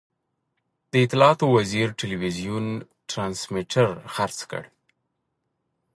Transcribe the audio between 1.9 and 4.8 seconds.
ټلوېزیون ټرانسمیټر خرڅ کړ.